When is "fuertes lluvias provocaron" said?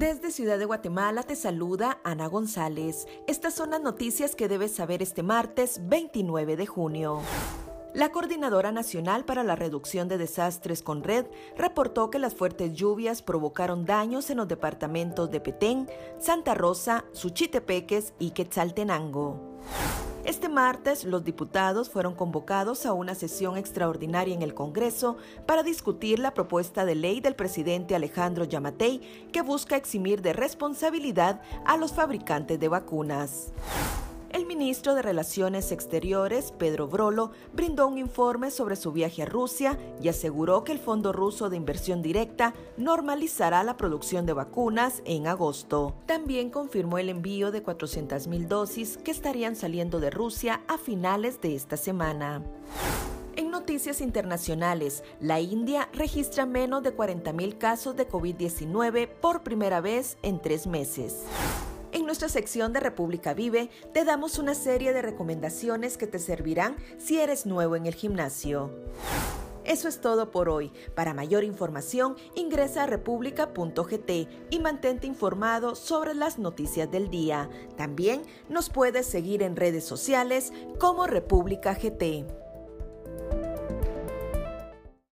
12.34-13.84